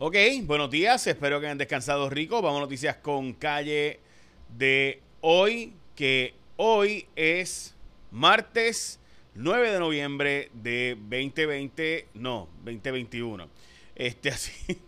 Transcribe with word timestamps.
Ok, 0.00 0.14
buenos 0.44 0.70
días, 0.70 1.04
espero 1.08 1.40
que 1.40 1.46
hayan 1.46 1.58
descansado 1.58 2.08
rico. 2.08 2.40
Vamos 2.40 2.58
a 2.58 2.60
noticias 2.60 2.98
con 2.98 3.32
calle 3.32 3.98
de 4.56 5.02
hoy, 5.22 5.72
que 5.96 6.34
hoy 6.56 7.08
es 7.16 7.74
martes 8.12 9.00
9 9.34 9.72
de 9.72 9.78
noviembre 9.80 10.50
de 10.54 10.96
2020, 11.00 12.06
no, 12.14 12.48
2021. 12.58 13.48
Este 13.96 14.28
así, 14.28 14.78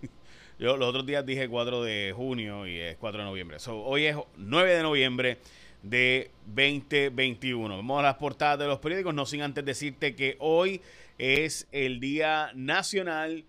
yo 0.60 0.76
los 0.76 0.88
otros 0.88 1.04
días 1.04 1.26
dije 1.26 1.48
4 1.48 1.82
de 1.82 2.12
junio 2.14 2.68
y 2.68 2.78
es 2.78 2.96
4 2.98 3.18
de 3.18 3.24
noviembre. 3.24 3.56
hoy 3.66 4.04
es 4.04 4.16
9 4.36 4.76
de 4.76 4.82
noviembre 4.84 5.38
de 5.82 6.30
2021. 6.46 7.78
Vamos 7.78 7.98
a 7.98 8.02
las 8.02 8.14
portadas 8.14 8.60
de 8.60 8.68
los 8.68 8.78
periódicos, 8.78 9.12
no 9.12 9.26
sin 9.26 9.42
antes 9.42 9.64
decirte 9.64 10.14
que 10.14 10.36
hoy 10.38 10.80
es 11.18 11.66
el 11.72 11.98
Día 11.98 12.52
Nacional 12.54 13.44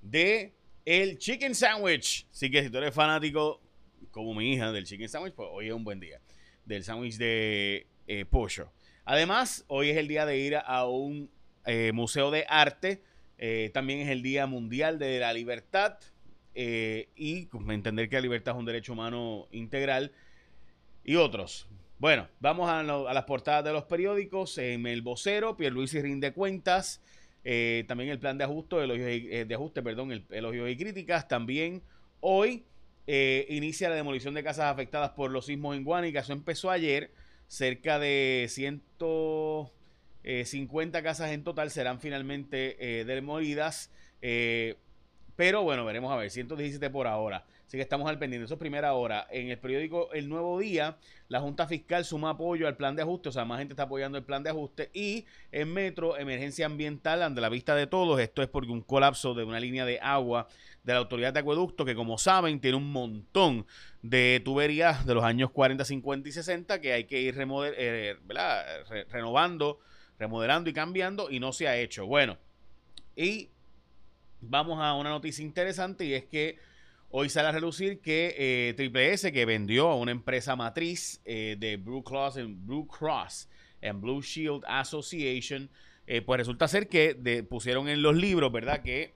de 0.00 0.52
el 0.84 1.18
Chicken 1.18 1.54
Sandwich. 1.54 2.26
Así 2.30 2.50
que 2.50 2.62
si 2.62 2.70
tú 2.70 2.78
eres 2.78 2.94
fanático, 2.94 3.60
como 4.10 4.34
mi 4.34 4.52
hija, 4.52 4.72
del 4.72 4.84
Chicken 4.84 5.08
Sandwich, 5.08 5.34
pues 5.34 5.48
hoy 5.50 5.68
es 5.68 5.72
un 5.72 5.84
buen 5.84 6.00
día. 6.00 6.20
Del 6.64 6.84
sándwich 6.84 7.16
de 7.16 7.86
eh, 8.06 8.24
pollo. 8.24 8.70
Además, 9.04 9.64
hoy 9.68 9.90
es 9.90 9.96
el 9.96 10.08
día 10.08 10.26
de 10.26 10.38
ir 10.38 10.56
a 10.56 10.86
un 10.86 11.30
eh, 11.66 11.92
museo 11.92 12.30
de 12.30 12.44
arte. 12.48 13.02
Eh, 13.38 13.70
también 13.74 14.00
es 14.00 14.08
el 14.08 14.22
Día 14.22 14.46
Mundial 14.46 14.98
de 14.98 15.18
la 15.18 15.32
Libertad. 15.32 15.98
y 16.54 17.48
entender 17.68 18.08
que 18.08 18.16
la 18.16 18.22
libertad 18.22 18.54
es 18.54 18.58
un 18.58 18.66
derecho 18.66 18.92
humano 18.92 19.48
integral 19.50 20.12
y 21.04 21.16
otros. 21.16 21.66
Bueno, 22.02 22.26
vamos 22.40 22.68
a, 22.68 22.82
las 22.82 23.24
portadas 23.26 23.64
de 23.64 23.72
los 23.72 23.84
periódicos. 23.84 24.58
En 24.58 24.86
el 24.86 25.02
vocero, 25.02 25.56
Pierluisi 25.56 26.02
rinde 26.02 26.32
cuentas. 26.32 27.00
Eh, 27.44 27.84
también 27.88 28.10
el 28.10 28.18
plan 28.18 28.36
de 28.38 28.44
ajuste, 28.44 28.76
eh, 28.78 29.44
de 29.44 29.54
ajuste, 29.54 29.82
perdón, 29.82 30.12
el, 30.12 30.24
elogios 30.30 30.70
y 30.70 30.76
críticas. 30.76 31.26
También 31.28 31.82
hoy 32.20 32.64
eh, 33.06 33.46
inicia 33.48 33.88
la 33.88 33.96
demolición 33.96 34.34
de 34.34 34.44
casas 34.44 34.66
afectadas 34.66 35.10
por 35.10 35.30
los 35.30 35.46
sismos 35.46 35.76
en 35.76 35.84
Guanica. 35.84 36.20
Eso 36.20 36.32
empezó 36.32 36.70
ayer. 36.70 37.10
Cerca 37.48 37.98
de 37.98 38.46
150 38.48 41.02
casas 41.02 41.30
en 41.32 41.44
total 41.44 41.70
serán 41.70 42.00
finalmente 42.00 43.04
demolidas. 43.04 43.90
pero 45.36 45.62
bueno, 45.62 45.84
veremos 45.84 46.10
a 46.12 46.16
ver, 46.16 46.30
117 46.30 46.88
por 46.88 47.06
ahora. 47.06 47.44
Así 47.72 47.78
que 47.78 47.84
estamos 47.84 48.06
al 48.06 48.18
pendiente. 48.18 48.44
Eso 48.44 48.52
es 48.52 48.60
primera 48.60 48.92
hora. 48.92 49.26
En 49.30 49.48
el 49.48 49.58
periódico 49.58 50.12
El 50.12 50.28
Nuevo 50.28 50.58
Día, 50.58 50.98
la 51.28 51.40
Junta 51.40 51.66
Fiscal 51.66 52.04
suma 52.04 52.28
apoyo 52.28 52.68
al 52.68 52.76
plan 52.76 52.94
de 52.94 53.00
ajuste. 53.00 53.30
O 53.30 53.32
sea, 53.32 53.46
más 53.46 53.60
gente 53.60 53.72
está 53.72 53.84
apoyando 53.84 54.18
el 54.18 54.24
plan 54.24 54.42
de 54.42 54.50
ajuste. 54.50 54.90
Y 54.92 55.24
en 55.52 55.72
Metro, 55.72 56.18
emergencia 56.18 56.66
ambiental 56.66 57.22
ante 57.22 57.40
la 57.40 57.48
vista 57.48 57.74
de 57.74 57.86
todos. 57.86 58.20
Esto 58.20 58.42
es 58.42 58.48
porque 58.48 58.70
un 58.70 58.82
colapso 58.82 59.32
de 59.32 59.44
una 59.44 59.58
línea 59.58 59.86
de 59.86 59.98
agua 60.02 60.48
de 60.84 60.92
la 60.92 60.98
Autoridad 60.98 61.32
de 61.32 61.40
Acueducto, 61.40 61.86
que 61.86 61.94
como 61.94 62.18
saben, 62.18 62.60
tiene 62.60 62.76
un 62.76 62.92
montón 62.92 63.64
de 64.02 64.42
tuberías 64.44 65.06
de 65.06 65.14
los 65.14 65.24
años 65.24 65.50
40, 65.50 65.82
50 65.82 66.28
y 66.28 66.32
60 66.32 66.78
que 66.78 66.92
hay 66.92 67.04
que 67.04 67.22
ir 67.22 67.34
eh, 67.38 68.16
renovando, 69.08 69.80
remodelando 70.18 70.68
y 70.68 70.74
cambiando. 70.74 71.30
Y 71.30 71.40
no 71.40 71.54
se 71.54 71.68
ha 71.68 71.78
hecho. 71.78 72.04
Bueno, 72.04 72.36
y 73.16 73.48
vamos 74.42 74.78
a 74.78 74.92
una 74.92 75.08
noticia 75.08 75.42
interesante 75.42 76.04
y 76.04 76.12
es 76.12 76.26
que 76.26 76.70
Hoy 77.14 77.28
sale 77.28 77.48
a 77.48 77.52
relucir 77.52 78.00
que 78.00 78.34
eh, 78.38 78.72
Triple 78.74 79.12
S, 79.12 79.30
que 79.32 79.44
vendió 79.44 79.90
a 79.90 79.96
una 79.96 80.12
empresa 80.12 80.56
matriz 80.56 81.20
eh, 81.26 81.56
de 81.58 81.76
Blue 81.76 82.02
Cross, 82.02 82.38
en 82.38 82.66
Blue 82.66 82.86
Cross 82.86 83.50
en 83.82 84.00
Blue 84.00 84.22
Shield 84.22 84.62
Association, 84.66 85.68
eh, 86.06 86.22
pues 86.22 86.38
resulta 86.38 86.68
ser 86.68 86.88
que 86.88 87.44
pusieron 87.50 87.90
en 87.90 88.00
los 88.00 88.16
libros, 88.16 88.50
¿verdad? 88.50 88.80
Que 88.80 89.12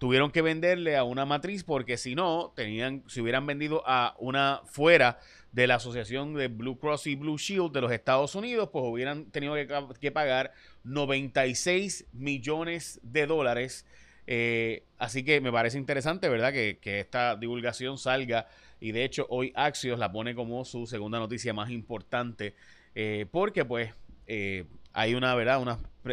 tuvieron 0.00 0.32
que 0.32 0.42
venderle 0.42 0.96
a 0.96 1.04
una 1.04 1.24
matriz 1.24 1.62
porque 1.62 1.96
si 1.96 2.16
no, 2.16 2.52
tenían, 2.56 3.04
si 3.06 3.20
hubieran 3.20 3.46
vendido 3.46 3.84
a 3.86 4.16
una 4.18 4.60
fuera 4.64 5.20
de 5.52 5.68
la 5.68 5.76
asociación 5.76 6.34
de 6.34 6.48
Blue 6.48 6.76
Cross 6.76 7.06
y 7.06 7.14
Blue 7.14 7.38
Shield 7.38 7.70
de 7.70 7.82
los 7.82 7.92
Estados 7.92 8.34
Unidos, 8.34 8.70
pues 8.72 8.84
hubieran 8.84 9.30
tenido 9.30 9.54
que, 9.54 9.68
que 10.00 10.10
pagar 10.10 10.52
96 10.82 12.06
millones 12.12 12.98
de 13.04 13.26
dólares 13.28 13.86
eh, 14.32 14.84
así 14.96 15.24
que 15.24 15.40
me 15.40 15.50
parece 15.50 15.76
interesante, 15.76 16.28
¿verdad? 16.28 16.52
Que, 16.52 16.78
esta 17.00 17.34
divulgación 17.34 17.98
salga 17.98 18.46
y 18.78 18.92
de 18.92 19.02
hecho 19.02 19.26
hoy 19.28 19.52
Axios 19.56 19.98
la 19.98 20.12
pone 20.12 20.36
como 20.36 20.64
su 20.64 20.86
segunda 20.86 21.18
noticia 21.18 21.52
más 21.52 21.68
importante 21.70 22.54
eh, 22.94 23.26
porque 23.32 23.64
pues 23.64 23.92
eh, 24.28 24.66
hay 24.92 25.16
una, 25.16 25.34
¿verdad? 25.34 25.60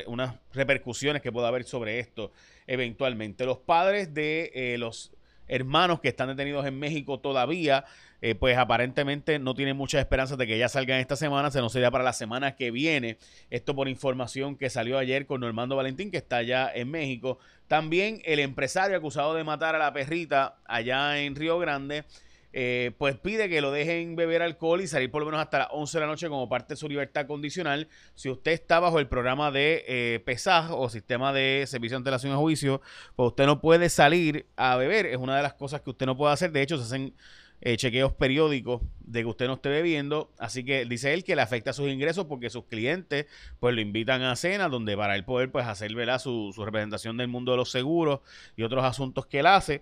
Unas, 0.07 0.35
repercusiones 0.51 1.21
que 1.21 1.31
puede 1.31 1.45
haber 1.45 1.63
sobre 1.65 1.99
esto 1.99 2.31
eventualmente. 2.65 3.45
Los 3.45 3.59
padres 3.59 4.11
de 4.15 4.75
los 4.79 5.11
hermanos 5.47 5.99
que 5.99 6.07
están 6.09 6.27
detenidos 6.29 6.65
en 6.65 6.77
México 6.79 7.19
todavía, 7.19 7.85
eh, 8.21 8.35
pues 8.35 8.57
aparentemente 8.57 9.37
no 9.39 9.53
tienen 9.53 9.77
muchas 9.77 9.99
esperanzas 9.99 10.37
de 10.37 10.47
que 10.47 10.57
ya 10.57 10.69
salgan 10.69 10.99
esta 10.99 11.15
semana, 11.15 11.51
se 11.51 11.59
nos 11.61 11.71
sería 11.71 11.91
para 11.91 12.03
la 12.03 12.13
semana 12.13 12.55
que 12.55 12.71
viene. 12.71 13.17
Esto 13.49 13.75
por 13.75 13.87
información 13.87 14.55
que 14.55 14.69
salió 14.69 14.97
ayer 14.97 15.25
con 15.25 15.41
Normando 15.41 15.75
Valentín, 15.75 16.09
que 16.11 16.17
está 16.17 16.37
allá 16.37 16.71
en 16.73 16.89
México. 16.89 17.37
También 17.67 18.21
el 18.25 18.39
empresario 18.39 18.97
acusado 18.97 19.33
de 19.33 19.43
matar 19.43 19.75
a 19.75 19.79
la 19.79 19.93
perrita 19.93 20.57
allá 20.65 21.19
en 21.19 21.35
Río 21.35 21.59
Grande 21.59 22.05
eh, 22.53 22.91
pues 22.97 23.17
pide 23.17 23.49
que 23.49 23.61
lo 23.61 23.71
dejen 23.71 24.15
beber 24.15 24.41
alcohol 24.41 24.81
y 24.81 24.87
salir 24.87 25.11
por 25.11 25.21
lo 25.21 25.25
menos 25.25 25.41
hasta 25.41 25.59
las 25.59 25.67
11 25.71 25.97
de 25.97 26.01
la 26.01 26.07
noche 26.07 26.29
como 26.29 26.47
parte 26.47 26.73
de 26.73 26.77
su 26.77 26.87
libertad 26.87 27.27
condicional. 27.27 27.87
Si 28.15 28.29
usted 28.29 28.51
está 28.51 28.79
bajo 28.79 28.99
el 28.99 29.07
programa 29.07 29.51
de 29.51 29.83
eh, 29.87 30.19
PESAJ 30.25 30.71
o 30.71 30.89
sistema 30.89 31.33
de 31.33 31.65
servicio 31.67 31.95
de 31.95 31.99
antelación 31.99 32.33
a 32.33 32.37
juicio, 32.37 32.81
pues 33.15 33.27
usted 33.27 33.45
no 33.45 33.61
puede 33.61 33.89
salir 33.89 34.47
a 34.55 34.75
beber. 34.77 35.05
Es 35.05 35.17
una 35.17 35.35
de 35.35 35.43
las 35.43 35.53
cosas 35.53 35.81
que 35.81 35.89
usted 35.89 36.05
no 36.05 36.17
puede 36.17 36.33
hacer. 36.33 36.51
De 36.51 36.61
hecho, 36.61 36.77
se 36.77 36.83
hacen 36.83 37.13
eh, 37.61 37.75
chequeos 37.75 38.13
periódicos 38.13 38.81
de 38.99 39.21
que 39.21 39.25
usted 39.25 39.47
no 39.47 39.53
esté 39.53 39.69
bebiendo. 39.69 40.31
Así 40.37 40.63
que 40.63 40.85
dice 40.85 41.13
él 41.13 41.23
que 41.23 41.35
le 41.35 41.41
afecta 41.41 41.73
sus 41.73 41.89
ingresos 41.89 42.25
porque 42.25 42.49
sus 42.49 42.65
clientes 42.65 43.25
pues 43.59 43.73
lo 43.73 43.81
invitan 43.81 44.21
a 44.21 44.35
cena 44.35 44.69
donde 44.69 44.95
para 44.95 45.15
él 45.15 45.23
poder 45.23 45.51
pues 45.51 45.65
hacer 45.65 45.91
Su, 46.19 46.51
su 46.53 46.65
representación 46.65 47.17
del 47.17 47.27
mundo 47.27 47.51
de 47.51 47.57
los 47.57 47.71
seguros 47.71 48.19
y 48.55 48.63
otros 48.63 48.83
asuntos 48.83 49.25
que 49.25 49.39
él 49.39 49.47
hace, 49.47 49.81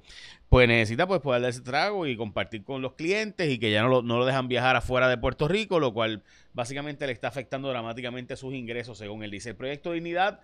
pues 0.49 0.67
necesita 0.67 1.07
pues 1.07 1.21
poder 1.21 1.41
dar 1.41 1.49
ese 1.49 1.61
trago 1.61 2.07
y 2.07 2.15
compartir 2.15 2.63
con 2.63 2.81
los 2.81 2.93
clientes 2.93 3.49
y 3.49 3.57
que 3.57 3.71
ya 3.71 3.81
no 3.81 3.89
lo, 3.89 4.01
no 4.01 4.17
lo 4.19 4.25
dejan 4.25 4.47
viajar 4.47 4.75
afuera 4.75 5.09
de 5.09 5.17
Puerto 5.17 5.47
Rico, 5.47 5.79
lo 5.79 5.93
cual 5.93 6.23
básicamente 6.53 7.05
le 7.07 7.13
está 7.13 7.27
afectando 7.27 7.69
dramáticamente 7.69 8.35
sus 8.37 8.53
ingresos 8.53 8.97
según 8.97 9.23
él 9.23 9.31
dice. 9.31 9.49
El 9.49 9.55
proyecto 9.55 9.91
Dignidad 9.91 10.39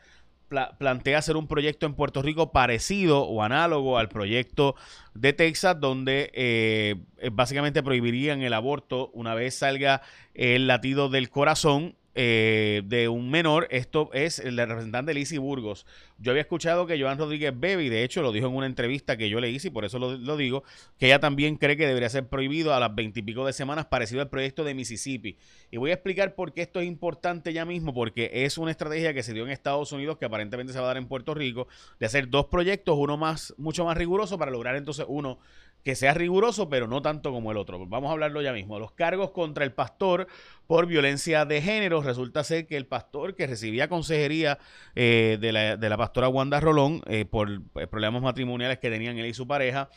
plantea 0.77 1.17
hacer 1.17 1.37
un 1.37 1.47
proyecto 1.47 1.85
en 1.85 1.93
Puerto 1.93 2.21
Rico 2.21 2.51
parecido 2.51 3.23
o 3.23 3.41
análogo 3.41 3.97
al 3.97 4.09
proyecto 4.09 4.75
de 5.13 5.33
Texas, 5.33 5.79
donde 5.79 6.31
eh, 6.33 6.95
básicamente 7.31 7.83
prohibirían 7.83 8.41
el 8.41 8.53
aborto 8.53 9.09
una 9.13 9.33
vez 9.33 9.55
salga 9.55 10.01
el 10.33 10.67
latido 10.67 11.09
del 11.09 11.29
corazón 11.29 11.95
eh, 12.15 12.81
de 12.85 13.07
un 13.07 13.29
menor. 13.29 13.67
Esto 13.71 14.09
es 14.13 14.39
el 14.39 14.57
representante 14.57 15.13
Lizzie 15.13 15.39
Burgos. 15.39 15.85
Yo 16.17 16.31
había 16.31 16.41
escuchado 16.41 16.85
que 16.85 17.01
Joan 17.01 17.17
Rodríguez 17.17 17.51
Bebe, 17.57 17.89
de 17.89 18.03
hecho 18.03 18.21
lo 18.21 18.31
dijo 18.31 18.47
en 18.47 18.55
una 18.55 18.67
entrevista 18.67 19.17
que 19.17 19.29
yo 19.29 19.39
le 19.39 19.49
hice, 19.49 19.69
y 19.69 19.71
por 19.71 19.85
eso 19.85 19.97
lo, 19.97 20.37
digo, 20.37 20.63
que 20.99 21.07
ella 21.07 21.19
también 21.19 21.55
cree 21.55 21.77
que 21.77 21.87
debería 21.87 22.09
ser 22.09 22.27
prohibido 22.27 22.75
a 22.75 22.79
las 22.79 22.93
veintipico 22.93 23.45
de 23.45 23.53
semanas, 23.53 23.85
parecido 23.87 24.21
al 24.21 24.29
proyecto 24.29 24.63
de 24.63 24.75
Mississippi. 24.75 25.37
Y 25.71 25.77
voy 25.77 25.89
a 25.89 25.93
explicar 25.93 26.35
por 26.35 26.53
qué 26.53 26.61
esto 26.61 26.79
es 26.79 26.87
importante 26.87 27.53
ya 27.53 27.65
mismo, 27.65 27.93
porque 27.93 28.29
es 28.31 28.57
una 28.57 28.71
estrategia 28.71 29.13
que 29.13 29.23
se 29.23 29.33
dio 29.33 29.43
en 29.43 29.51
Estados 29.51 29.91
Unidos, 29.91 30.17
que 30.17 30.25
aparentemente 30.25 30.73
se 30.73 30.79
va 30.79 30.85
a 30.85 30.87
dar 30.89 30.97
en 30.97 31.07
Puerto 31.07 31.33
Rico, 31.33 31.67
de 31.99 32.05
hacer 32.05 32.29
dos 32.29 32.45
proyectos, 32.45 32.95
uno 32.99 33.17
más, 33.17 33.55
mucho 33.57 33.83
más 33.85 33.97
riguroso, 33.97 34.37
para 34.37 34.51
lograr 34.51 34.75
entonces 34.75 35.05
uno 35.07 35.39
que 35.83 35.95
sea 35.95 36.13
riguroso, 36.13 36.69
pero 36.69 36.87
no 36.87 37.01
tanto 37.01 37.31
como 37.31 37.51
el 37.51 37.57
otro. 37.57 37.85
Vamos 37.87 38.09
a 38.09 38.13
hablarlo 38.13 38.41
ya 38.41 38.53
mismo. 38.53 38.79
Los 38.79 38.91
cargos 38.91 39.31
contra 39.31 39.63
el 39.63 39.73
pastor 39.73 40.27
por 40.67 40.85
violencia 40.85 41.45
de 41.45 41.61
género. 41.61 42.01
Resulta 42.01 42.43
ser 42.43 42.67
que 42.67 42.77
el 42.77 42.85
pastor 42.85 43.35
que 43.35 43.47
recibía 43.47 43.87
consejería 43.87 44.59
eh, 44.95 45.37
de, 45.41 45.51
la, 45.51 45.77
de, 45.77 45.89
la, 45.89 45.97
pastora 45.97 46.29
Wanda 46.29 46.59
Rolón 46.59 47.01
eh, 47.07 47.25
por 47.25 47.49
eh, 47.49 47.87
problemas 47.87 48.21
matrimoniales 48.21 48.79
que 48.79 48.89
tenían 48.89 49.17
él 49.17 49.25
y 49.25 49.33
su 49.33 49.47
pareja, 49.47 49.89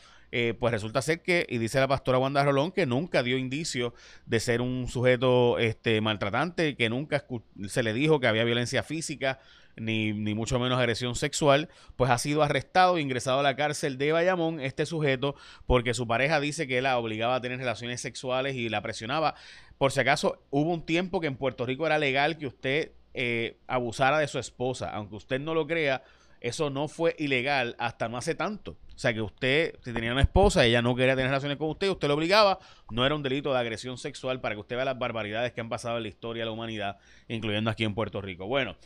pues 0.59 0.71
resulta 0.71 1.01
ser 1.01 1.21
que, 1.21 1.45
y 1.49 1.57
dice 1.57 1.79
la 1.79 1.87
pastora 1.87 2.17
Wanda 2.17 2.43
Rolón, 2.43 2.71
que 2.71 2.85
nunca 2.85 3.23
dio 3.23 3.37
indicio 3.37 3.93
de 4.25 4.39
ser 4.39 4.61
un 4.61 4.87
sujeto 4.87 5.59
este, 5.59 6.01
maltratante, 6.01 6.75
que 6.75 6.89
nunca 6.89 7.25
se 7.67 7.83
le 7.83 7.93
dijo 7.93 8.19
que 8.19 8.27
había 8.27 8.43
violencia 8.43 8.83
física 8.83 9.39
ni, 9.77 10.13
ni, 10.13 10.33
mucho 10.33 10.59
menos 10.59 10.79
agresión 10.79 11.15
sexual, 11.15 11.69
pues 11.95 12.11
ha 12.11 12.17
sido 12.17 12.43
arrestado 12.43 12.97
e 12.97 13.01
ingresado 13.01 13.39
a 13.39 13.43
la 13.43 13.55
cárcel 13.55 13.97
de 13.97 14.11
Bayamón 14.11 14.59
este 14.59 14.85
sujeto 14.85 15.35
porque 15.65 15.93
su 15.93 16.07
pareja 16.07 16.39
dice 16.39 16.67
que 16.67 16.81
la 16.81 16.97
obligaba 16.97 17.35
a 17.35 17.41
tener 17.41 17.57
relaciones 17.57 18.01
sexuales 18.01 18.55
y 18.55 18.69
la 18.69 18.81
presionaba. 18.81 19.35
Por 19.77 19.91
si 19.91 19.99
acaso, 19.99 20.41
hubo 20.49 20.73
un 20.73 20.85
tiempo 20.85 21.19
que 21.19 21.27
en 21.27 21.35
Puerto 21.35 21.65
Rico 21.65 21.85
era 21.85 21.99
legal 21.99 22.37
que 22.37 22.47
usted 22.47 22.91
eh, 23.13 23.57
abusara 23.67 24.19
de 24.19 24.27
su 24.27 24.39
esposa, 24.39 24.89
aunque 24.89 25.15
usted 25.15 25.39
no 25.39 25.53
lo 25.53 25.67
crea, 25.67 26.03
eso 26.41 26.69
no 26.69 26.87
fue 26.87 27.15
ilegal 27.17 27.75
hasta 27.79 28.07
no 28.07 28.17
hace 28.17 28.35
tanto. 28.35 28.77
O 28.95 28.97
sea 28.97 29.13
que 29.13 29.21
usted, 29.21 29.75
si 29.83 29.91
tenía 29.91 30.13
una 30.13 30.21
esposa 30.21 30.65
ella 30.65 30.81
no 30.81 30.95
quería 30.95 31.15
tener 31.15 31.29
relaciones 31.29 31.57
con 31.57 31.69
usted, 31.69 31.89
usted 31.89 32.07
lo 32.07 32.13
obligaba, 32.13 32.59
no 32.89 33.05
era 33.05 33.13
un 33.13 33.23
delito 33.23 33.51
de 33.51 33.59
agresión 33.59 33.97
sexual 33.97 34.39
para 34.39 34.55
que 34.55 34.61
usted 34.61 34.77
vea 34.77 34.85
las 34.85 34.97
barbaridades 34.97 35.51
que 35.51 35.59
han 35.59 35.67
pasado 35.67 35.97
en 35.97 36.03
la 36.03 36.09
historia 36.09 36.43
de 36.43 36.45
la 36.45 36.51
humanidad, 36.51 36.97
incluyendo 37.27 37.69
aquí 37.69 37.83
en 37.83 37.93
Puerto 37.93 38.21
Rico. 38.21 38.47
Bueno, 38.47 38.77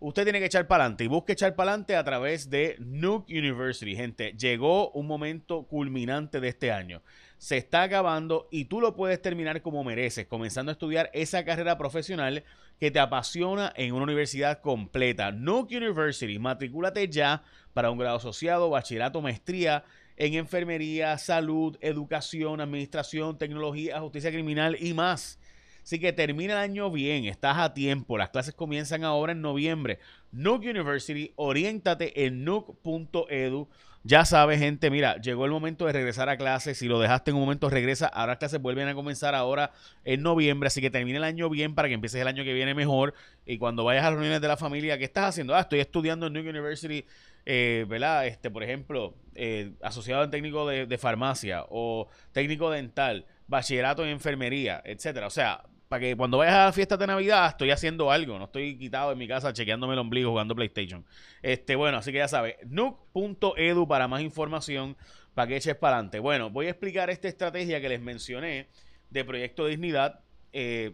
usted 0.00 0.24
tiene 0.24 0.38
que 0.38 0.46
echar 0.46 0.66
para 0.66 0.84
adelante 0.84 1.04
y 1.04 1.08
busque 1.08 1.32
echar 1.32 1.54
para 1.54 1.72
adelante 1.72 1.96
a 1.96 2.04
través 2.04 2.50
de 2.50 2.76
Nuke 2.78 3.38
University. 3.38 3.96
Gente, 3.96 4.34
llegó 4.38 4.90
un 4.90 5.06
momento 5.06 5.64
culminante 5.64 6.40
de 6.40 6.48
este 6.48 6.72
año. 6.72 7.02
Se 7.38 7.56
está 7.56 7.82
acabando 7.82 8.48
y 8.50 8.66
tú 8.66 8.80
lo 8.80 8.94
puedes 8.94 9.20
terminar 9.22 9.62
como 9.62 9.84
mereces, 9.84 10.26
comenzando 10.26 10.70
a 10.70 10.74
estudiar 10.74 11.10
esa 11.12 11.44
carrera 11.44 11.78
profesional 11.78 12.44
que 12.80 12.90
te 12.90 13.00
apasiona 13.00 13.72
en 13.76 13.92
una 13.92 14.04
universidad 14.04 14.60
completa. 14.60 15.32
Nuke 15.32 15.76
University, 15.76 16.38
matricúlate 16.38 17.08
ya 17.08 17.42
para 17.74 17.90
un 17.90 17.98
grado 17.98 18.16
asociado, 18.16 18.70
bachillerato, 18.70 19.20
maestría 19.20 19.84
en 20.16 20.34
enfermería, 20.34 21.16
salud, 21.16 21.76
educación, 21.80 22.60
administración, 22.60 23.38
tecnología, 23.38 24.00
justicia 24.00 24.32
criminal 24.32 24.76
y 24.80 24.92
más. 24.92 25.37
Así 25.88 25.98
que 25.98 26.12
termina 26.12 26.52
el 26.52 26.58
año 26.58 26.90
bien, 26.90 27.24
estás 27.24 27.56
a 27.56 27.72
tiempo. 27.72 28.18
Las 28.18 28.28
clases 28.28 28.52
comienzan 28.52 29.04
ahora 29.04 29.32
en 29.32 29.40
noviembre. 29.40 30.00
Nuke 30.32 30.68
University, 30.68 31.32
oriéntate 31.36 32.26
en 32.26 32.44
nuke.edu. 32.44 33.70
Ya 34.04 34.26
sabes, 34.26 34.58
gente, 34.58 34.90
mira, 34.90 35.18
llegó 35.18 35.46
el 35.46 35.50
momento 35.50 35.86
de 35.86 35.94
regresar 35.94 36.28
a 36.28 36.36
clases. 36.36 36.76
Si 36.76 36.88
lo 36.88 37.00
dejaste 37.00 37.30
en 37.30 37.38
un 37.38 37.42
momento, 37.44 37.70
regresa. 37.70 38.06
Ahora 38.06 38.32
las 38.32 38.38
clases 38.38 38.60
vuelven 38.60 38.86
a 38.86 38.94
comenzar 38.94 39.34
ahora 39.34 39.72
en 40.04 40.20
noviembre. 40.20 40.66
Así 40.66 40.82
que 40.82 40.90
termine 40.90 41.16
el 41.16 41.24
año 41.24 41.48
bien 41.48 41.74
para 41.74 41.88
que 41.88 41.94
empieces 41.94 42.20
el 42.20 42.28
año 42.28 42.44
que 42.44 42.52
viene 42.52 42.74
mejor. 42.74 43.14
Y 43.46 43.56
cuando 43.56 43.82
vayas 43.82 44.02
a 44.02 44.10
las 44.10 44.16
reuniones 44.16 44.42
de 44.42 44.48
la 44.48 44.58
familia, 44.58 44.98
¿qué 44.98 45.04
estás 45.04 45.30
haciendo? 45.30 45.56
Ah, 45.56 45.60
estoy 45.60 45.80
estudiando 45.80 46.26
en 46.26 46.34
Nuke 46.34 46.50
University, 46.50 47.06
eh, 47.46 47.86
¿verdad? 47.88 48.26
Este, 48.26 48.50
por 48.50 48.62
ejemplo, 48.62 49.14
eh, 49.34 49.72
asociado 49.80 50.22
en 50.22 50.30
técnico 50.30 50.68
de, 50.68 50.84
de 50.84 50.98
farmacia 50.98 51.64
o 51.70 52.08
técnico 52.32 52.70
dental, 52.70 53.24
bachillerato 53.46 54.04
en 54.04 54.10
enfermería, 54.10 54.82
etcétera. 54.84 55.26
O 55.26 55.30
sea, 55.30 55.62
para 55.88 56.00
que 56.00 56.16
cuando 56.16 56.38
vayas 56.38 56.54
a 56.54 56.64
la 56.66 56.72
fiesta 56.72 56.96
de 56.96 57.06
Navidad 57.06 57.48
estoy 57.48 57.70
haciendo 57.70 58.10
algo, 58.10 58.38
no 58.38 58.44
estoy 58.44 58.76
quitado 58.76 59.12
en 59.12 59.18
mi 59.18 59.26
casa 59.26 59.52
chequeándome 59.52 59.94
el 59.94 59.98
ombligo 59.98 60.30
jugando 60.30 60.54
PlayStation. 60.54 61.04
Este, 61.42 61.76
bueno, 61.76 61.98
así 61.98 62.12
que 62.12 62.18
ya 62.18 62.28
sabes, 62.28 62.56
nuke.edu 62.66 63.88
para 63.88 64.06
más 64.06 64.20
información, 64.20 64.96
para 65.34 65.48
que 65.48 65.56
eches 65.56 65.76
para 65.76 65.96
adelante. 65.96 66.18
Bueno, 66.18 66.50
voy 66.50 66.66
a 66.66 66.70
explicar 66.70 67.08
esta 67.08 67.28
estrategia 67.28 67.80
que 67.80 67.88
les 67.88 68.00
mencioné 68.00 68.68
de 69.08 69.24
Proyecto 69.24 69.66
Dignidad. 69.66 70.20
Eh, 70.52 70.92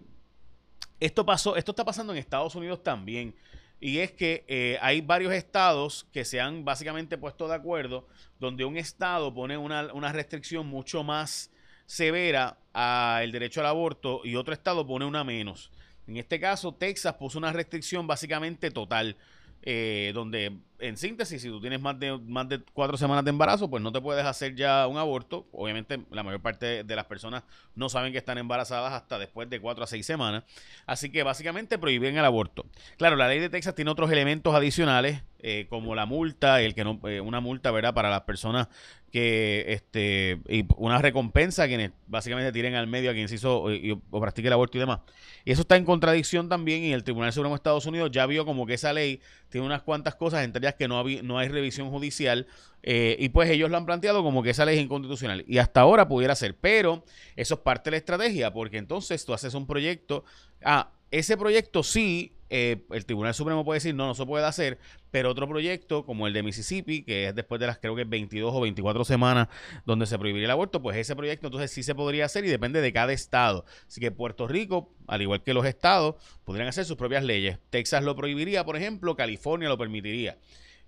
esto 1.00 1.26
pasó, 1.26 1.56
esto 1.56 1.72
está 1.72 1.84
pasando 1.84 2.12
en 2.12 2.18
Estados 2.20 2.54
Unidos 2.54 2.82
también. 2.82 3.34
Y 3.80 3.98
es 3.98 4.12
que 4.12 4.44
eh, 4.46 4.78
hay 4.80 5.00
varios 5.00 5.32
estados 5.32 6.06
que 6.12 6.24
se 6.24 6.40
han 6.40 6.64
básicamente 6.64 7.18
puesto 7.18 7.48
de 7.48 7.54
acuerdo, 7.54 8.06
donde 8.38 8.64
un 8.64 8.76
estado 8.76 9.34
pone 9.34 9.58
una, 9.58 9.92
una 9.92 10.12
restricción 10.12 10.66
mucho 10.66 11.02
más 11.02 11.50
severa 11.86 12.58
al 12.72 13.30
derecho 13.32 13.60
al 13.60 13.66
aborto 13.66 14.20
y 14.24 14.36
otro 14.36 14.54
estado 14.54 14.86
pone 14.86 15.04
una 15.04 15.24
menos. 15.24 15.70
En 16.06 16.16
este 16.16 16.38
caso, 16.38 16.74
Texas 16.74 17.14
puso 17.14 17.38
una 17.38 17.52
restricción 17.52 18.06
básicamente 18.06 18.70
total, 18.70 19.16
eh, 19.62 20.12
donde 20.14 20.52
en 20.78 20.98
síntesis, 20.98 21.40
si 21.40 21.48
tú 21.48 21.60
tienes 21.60 21.80
más 21.80 21.98
de, 21.98 22.18
más 22.18 22.46
de 22.46 22.60
cuatro 22.74 22.98
semanas 22.98 23.24
de 23.24 23.30
embarazo, 23.30 23.70
pues 23.70 23.82
no 23.82 23.90
te 23.90 24.02
puedes 24.02 24.26
hacer 24.26 24.54
ya 24.54 24.86
un 24.86 24.98
aborto. 24.98 25.46
Obviamente, 25.52 26.04
la 26.10 26.22
mayor 26.22 26.42
parte 26.42 26.84
de 26.84 26.96
las 26.96 27.06
personas 27.06 27.42
no 27.74 27.88
saben 27.88 28.12
que 28.12 28.18
están 28.18 28.36
embarazadas 28.36 28.92
hasta 28.92 29.18
después 29.18 29.48
de 29.48 29.60
cuatro 29.60 29.84
a 29.84 29.86
seis 29.86 30.04
semanas. 30.04 30.44
Así 30.84 31.10
que 31.10 31.22
básicamente 31.22 31.78
prohíben 31.78 32.18
el 32.18 32.24
aborto. 32.24 32.66
Claro, 32.98 33.16
la 33.16 33.28
ley 33.28 33.40
de 33.40 33.48
Texas 33.48 33.74
tiene 33.74 33.90
otros 33.90 34.10
elementos 34.10 34.54
adicionales, 34.54 35.22
eh, 35.38 35.66
como 35.70 35.94
la 35.94 36.04
multa, 36.04 36.60
el 36.60 36.74
que 36.74 36.84
no, 36.84 37.00
eh, 37.08 37.22
una 37.22 37.40
multa, 37.40 37.70
¿verdad? 37.70 37.94
Para 37.94 38.10
las 38.10 38.22
personas 38.22 38.68
que, 39.14 39.66
este, 39.68 40.40
y 40.48 40.66
una 40.76 40.98
recompensa 40.98 41.62
a 41.62 41.68
quienes 41.68 41.92
básicamente 42.08 42.50
tiren 42.50 42.74
al 42.74 42.88
medio 42.88 43.12
a 43.12 43.14
quien 43.14 43.28
se 43.28 43.36
hizo 43.36 43.62
o, 43.62 44.20
practique 44.20 44.48
el 44.48 44.52
aborto 44.52 44.76
y 44.76 44.80
demás. 44.80 45.02
Y 45.44 45.52
eso 45.52 45.60
está 45.60 45.76
en 45.76 45.84
contradicción 45.84 46.48
también 46.48 46.82
y 46.82 46.92
el 46.92 47.04
Tribunal 47.04 47.32
Supremo 47.32 47.54
de 47.54 47.58
Estados 47.58 47.86
Unidos 47.86 48.10
ya 48.10 48.26
vio 48.26 48.44
como 48.44 48.66
que 48.66 48.74
esa 48.74 48.92
ley 48.92 49.20
tiene 49.50 49.68
unas 49.68 49.82
cuantas 49.82 50.16
cosas, 50.16 50.44
entre 50.44 50.58
ellas 50.58 50.74
que 50.74 50.88
no, 50.88 51.04
no 51.22 51.38
hay 51.38 51.46
revisión 51.46 51.90
judicial 51.90 52.48
eh, 52.82 53.14
y 53.20 53.28
pues 53.28 53.48
ellos 53.50 53.70
lo 53.70 53.76
han 53.76 53.86
planteado 53.86 54.24
como 54.24 54.42
que 54.42 54.50
esa 54.50 54.64
ley 54.64 54.78
es 54.78 54.82
inconstitucional 54.82 55.44
y 55.46 55.58
hasta 55.58 55.82
ahora 55.82 56.08
pudiera 56.08 56.34
ser, 56.34 56.56
pero 56.56 57.04
eso 57.36 57.54
es 57.54 57.60
parte 57.60 57.90
de 57.90 57.92
la 57.92 57.98
estrategia 57.98 58.52
porque 58.52 58.78
entonces 58.78 59.24
tú 59.24 59.32
haces 59.32 59.54
un 59.54 59.68
proyecto, 59.68 60.24
ah, 60.64 60.90
ese 61.12 61.36
proyecto 61.36 61.84
sí 61.84 62.33
eh, 62.50 62.84
el 62.90 63.06
Tribunal 63.06 63.34
Supremo 63.34 63.64
puede 63.64 63.78
decir 63.78 63.94
no, 63.94 64.06
no 64.06 64.14
se 64.14 64.26
puede 64.26 64.44
hacer, 64.44 64.78
pero 65.10 65.30
otro 65.30 65.48
proyecto 65.48 66.04
como 66.04 66.26
el 66.26 66.32
de 66.32 66.42
Mississippi, 66.42 67.02
que 67.02 67.28
es 67.28 67.34
después 67.34 67.60
de 67.60 67.66
las 67.66 67.78
creo 67.78 67.96
que 67.96 68.04
22 68.04 68.54
o 68.54 68.60
24 68.60 69.04
semanas 69.04 69.48
donde 69.86 70.06
se 70.06 70.18
prohibiría 70.18 70.46
el 70.46 70.50
aborto, 70.50 70.82
pues 70.82 70.96
ese 70.96 71.16
proyecto 71.16 71.46
entonces 71.46 71.70
sí 71.70 71.82
se 71.82 71.94
podría 71.94 72.26
hacer 72.26 72.44
y 72.44 72.48
depende 72.48 72.80
de 72.80 72.92
cada 72.92 73.12
estado. 73.12 73.64
Así 73.86 74.00
que 74.00 74.10
Puerto 74.10 74.46
Rico, 74.46 74.92
al 75.06 75.22
igual 75.22 75.42
que 75.42 75.54
los 75.54 75.66
estados, 75.66 76.16
podrían 76.44 76.68
hacer 76.68 76.84
sus 76.84 76.96
propias 76.96 77.24
leyes. 77.24 77.58
Texas 77.70 78.04
lo 78.04 78.16
prohibiría, 78.16 78.64
por 78.64 78.76
ejemplo, 78.76 79.16
California 79.16 79.68
lo 79.68 79.78
permitiría. 79.78 80.38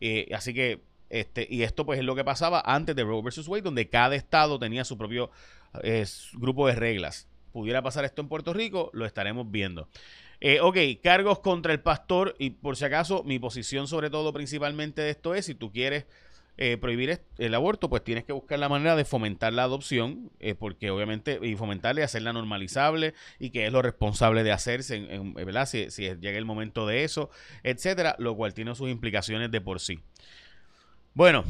Eh, 0.01 0.29
así 0.33 0.53
que 0.53 0.83
este, 1.09 1.47
y 1.49 1.63
esto 1.63 1.87
pues 1.87 1.99
es 1.99 2.05
lo 2.05 2.17
que 2.17 2.25
pasaba 2.25 2.63
antes 2.65 2.97
de 2.97 3.05
Roe 3.05 3.23
vs. 3.23 3.47
Wade, 3.49 3.63
donde 3.63 3.89
cada 3.89 4.17
estado 4.17 4.59
tenía 4.59 4.85
su 4.85 4.99
propio 4.99 5.31
eh, 5.83 6.05
grupo 6.35 6.67
de 6.67 6.75
reglas. 6.75 7.29
Pudiera 7.53 7.83
pasar 7.83 8.05
esto 8.05 8.21
en 8.23 8.29
Puerto 8.29 8.53
Rico, 8.53 8.91
lo 8.93 9.07
estaremos 9.07 9.51
viendo. 9.51 9.89
Eh, 10.41 10.61
ok, 10.61 10.77
cargos 11.03 11.39
contra 11.39 11.73
el 11.73 11.81
pastor 11.81 12.35
y 12.39 12.51
por 12.51 12.77
si 12.77 12.85
acaso 12.85 13.25
mi 13.25 13.39
posición 13.39 13.89
sobre 13.89 14.11
todo 14.11 14.33
principalmente 14.33 15.03
de 15.03 15.11
esto 15.11 15.35
es 15.35 15.47
si 15.47 15.55
tú 15.55 15.73
quieres 15.73 16.07
eh, 16.59 16.79
prohibir 16.79 17.21
el 17.37 17.55
aborto, 17.55 17.91
pues 17.91 18.03
tienes 18.03 18.25
que 18.25 18.33
buscar 18.33 18.59
la 18.59 18.71
manera 18.71 18.97
de 18.97 19.05
fomentar 19.05 19.53
la 19.53 19.65
adopción, 19.65 20.31
eh, 20.41 20.55
porque 20.55 20.91
obviamente, 20.91 21.39
y 21.43 21.55
fomentarle, 21.55 22.03
hacerla 22.03 22.33
normalizable 22.33 23.13
y 23.39 23.51
que 23.51 23.67
es 23.67 23.73
lo 23.73 23.83
responsable 23.83 24.43
de 24.43 24.53
hacerse, 24.53 24.97
en, 24.97 25.35
¿verdad? 25.35 25.67
Si, 25.67 25.91
si, 25.91 26.03
llega 26.03 26.39
el 26.39 26.47
momento 26.47 26.87
de 26.87 27.05
eso, 27.05 27.29
etcétera, 27.63 28.17
lo 28.19 28.37
cual 28.37 28.55
tiene 28.55 28.75
sus 28.75 28.89
implicaciones 28.89 29.51
de 29.51 29.61
por 29.61 29.81
sí. 29.81 30.01
Bueno, 31.13 31.45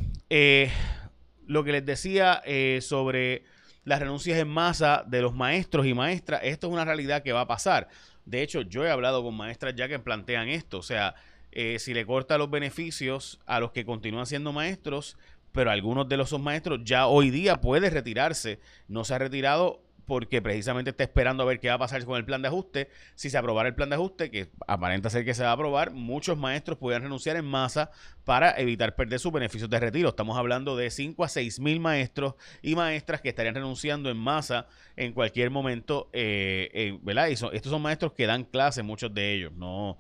lo 1.47 1.65
que 1.65 1.73
les 1.73 1.87
decía 1.87 2.43
sobre 2.81 3.45
las 3.85 4.01
renuncias 4.01 4.39
en 4.39 4.49
masa 4.49 5.05
de 5.07 5.23
los 5.23 5.35
maestros 5.35 5.87
y 5.87 5.95
maestras, 5.95 6.41
esto 6.43 6.67
es 6.67 6.73
una 6.73 6.85
realidad 6.85 7.23
que 7.23 7.33
va 7.33 7.43
a 7.43 7.47
pasar. 7.47 7.89
De 8.27 8.43
hecho, 8.43 8.61
yo 8.63 8.85
he 8.85 8.91
hablado 8.91 9.23
con 9.23 9.35
maestras 9.35 9.75
ya 9.75 9.89
que 9.89 9.99
plantean 9.99 10.49
esto. 10.49 10.79
O 10.79 10.83
sea, 10.83 11.15
eh, 11.53 11.79
si 11.79 11.95
le 11.95 12.05
corta 12.05 12.37
los 12.37 12.51
beneficios 12.51 13.41
a 13.47 13.61
los 13.61 13.73
que 13.73 13.87
continúan 13.87 14.27
siendo 14.27 14.53
maestros, 14.53 15.17
pero 15.53 15.71
algunos 15.71 16.09
de 16.09 16.19
los 16.19 16.39
maestros 16.39 16.81
ya 16.85 17.07
hoy 17.07 17.31
día 17.31 17.61
puede 17.61 17.89
retirarse. 17.89 18.61
No 18.89 19.05
se 19.05 19.15
ha 19.15 19.19
retirado 19.19 19.81
porque 20.07 20.41
precisamente 20.41 20.91
está 20.91 21.05
esperando 21.05 21.43
a 21.43 21.47
ver 21.47 21.61
qué 21.61 21.69
va 21.69 21.75
a 21.75 21.79
pasar 21.79 22.05
con 22.05 22.17
el 22.17 22.25
plan 22.25 22.41
de 22.43 22.49
ajuste. 22.49 22.89
Si 23.15 23.29
se 23.29 23.37
aprobara 23.37 23.69
el 23.69 23.75
plan 23.75 23.89
de 23.89 23.97
ajuste, 23.97 24.31
que 24.31 24.49
aparenta 24.67 25.11
ser 25.11 25.25
que 25.25 25.35
se 25.35 25.43
va 25.43 25.51
a 25.51 25.53
aprobar, 25.53 25.91
muchos 25.91 26.39
maestros 26.39 26.79
pueden 26.79 27.03
renunciar 27.03 27.37
en 27.37 27.45
masa 27.45 27.91
para 28.25 28.59
evitar 28.59 28.95
perder 28.95 29.19
sus 29.19 29.33
beneficios 29.33 29.69
de 29.69 29.81
retiro. 29.81 30.11
Estamos 30.11 30.39
hablando 30.39 30.77
de 30.77 30.91
5 30.91 31.25
a 31.25 31.29
6 31.29 31.61
mil 31.61 31.81
maestros 31.81 32.35
y 32.63 32.77
maestras 32.77 33.21
que 33.21 33.29
estarían 33.29 33.55
renunciando 33.55 34.11
en 34.11 34.17
masa 34.17 34.67
en 34.97 35.13
cualquier 35.13 35.51
momento, 35.51 36.09
eh, 36.13 36.71
eh, 36.73 36.99
¿verdad? 37.03 37.29
Y 37.29 37.33
estos 37.33 37.71
son 37.71 37.83
maestros 37.83 38.13
que 38.13 38.27
dan 38.27 38.45
clase, 38.45 38.83
muchos 38.83 39.13
de 39.13 39.35
ellos, 39.35 39.53
no, 39.53 39.99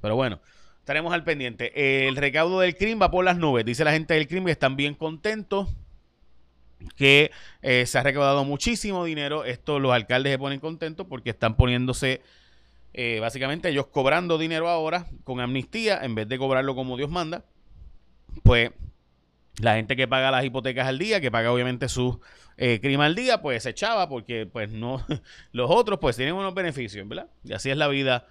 Pero 0.00 0.16
bueno. 0.16 0.40
Estaremos 0.80 1.12
al 1.12 1.22
pendiente. 1.22 2.08
El 2.08 2.16
recaudo 2.16 2.60
del 2.60 2.74
crimen 2.74 2.98
va 3.02 3.10
por 3.10 3.22
las 3.22 3.36
nubes. 3.36 3.62
Dice 3.62 3.84
la 3.84 3.92
gente 3.92 4.14
del 4.14 4.26
crimen 4.26 4.46
que 4.46 4.52
están 4.52 4.74
bien 4.74 4.94
contentos 4.94 5.68
que 6.98 7.30
eh, 7.62 7.86
se 7.86 7.96
ha 7.96 8.02
recaudado 8.02 8.44
muchísimo 8.44 9.04
dinero. 9.04 9.44
Esto 9.44 9.78
los 9.78 9.92
alcaldes 9.92 10.32
se 10.32 10.38
ponen 10.38 10.58
contentos 10.58 11.06
porque 11.08 11.30
están 11.30 11.56
poniéndose, 11.56 12.22
eh, 12.92 13.18
básicamente 13.20 13.68
ellos 13.68 13.86
cobrando 13.86 14.36
dinero 14.36 14.68
ahora 14.68 15.06
con 15.22 15.40
amnistía 15.40 16.00
en 16.02 16.16
vez 16.16 16.28
de 16.28 16.36
cobrarlo 16.38 16.74
como 16.74 16.96
Dios 16.96 17.08
manda. 17.08 17.44
Pues 18.42 18.72
la 19.60 19.76
gente 19.76 19.94
que 19.94 20.08
paga 20.08 20.32
las 20.32 20.44
hipotecas 20.44 20.88
al 20.88 20.98
día, 20.98 21.20
que 21.20 21.30
paga 21.30 21.52
obviamente 21.52 21.88
su 21.88 22.20
eh, 22.56 22.80
crimen 22.80 23.06
al 23.06 23.14
día, 23.14 23.40
pues 23.40 23.62
se 23.62 23.70
echaba 23.70 24.08
porque 24.08 24.46
pues 24.46 24.70
no, 24.70 25.04
los 25.52 25.70
otros 25.70 26.00
pues 26.00 26.16
tienen 26.16 26.34
unos 26.34 26.52
beneficios, 26.52 27.06
¿verdad? 27.08 27.28
Y 27.44 27.52
así 27.52 27.70
es 27.70 27.76
la 27.76 27.86
vida 27.86 28.26